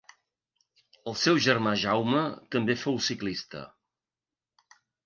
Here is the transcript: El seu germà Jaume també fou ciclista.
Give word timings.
El 1.11 1.17
seu 1.25 1.37
germà 1.49 1.75
Jaume 1.83 2.25
també 2.57 2.79
fou 2.87 2.99
ciclista. 3.13 3.67